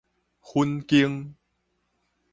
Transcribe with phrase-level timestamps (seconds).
[0.41, 1.35] 粉間